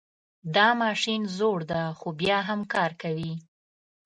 دا 0.55 0.67
ماشین 0.81 1.21
زوړ 1.37 1.57
ده 1.71 1.81
خو 1.97 2.07
بیا 2.21 2.39
هم 2.47 2.59
کار 2.73 2.91
کوي 3.01 3.33